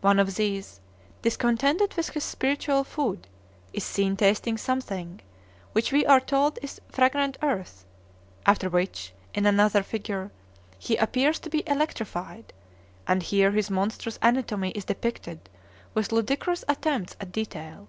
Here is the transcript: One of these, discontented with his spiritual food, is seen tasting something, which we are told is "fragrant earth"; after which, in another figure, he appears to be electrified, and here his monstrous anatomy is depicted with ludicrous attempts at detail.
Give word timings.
One 0.00 0.18
of 0.18 0.36
these, 0.36 0.80
discontented 1.20 1.92
with 1.92 2.08
his 2.08 2.24
spiritual 2.24 2.84
food, 2.84 3.26
is 3.74 3.84
seen 3.84 4.16
tasting 4.16 4.56
something, 4.56 5.20
which 5.72 5.92
we 5.92 6.06
are 6.06 6.20
told 6.20 6.58
is 6.62 6.80
"fragrant 6.90 7.36
earth"; 7.42 7.84
after 8.46 8.70
which, 8.70 9.12
in 9.34 9.44
another 9.44 9.82
figure, 9.82 10.30
he 10.78 10.96
appears 10.96 11.38
to 11.40 11.50
be 11.50 11.68
electrified, 11.68 12.54
and 13.06 13.22
here 13.22 13.50
his 13.50 13.68
monstrous 13.70 14.18
anatomy 14.22 14.70
is 14.70 14.86
depicted 14.86 15.50
with 15.92 16.12
ludicrous 16.12 16.64
attempts 16.66 17.14
at 17.20 17.30
detail. 17.32 17.88